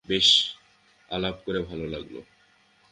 বেশ, 0.05 0.55
আলাপ 1.09 1.37
করে 1.45 1.59
ভালো 1.59 1.85
লাগলো। 1.87 2.21